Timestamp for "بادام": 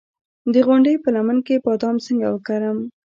1.65-1.95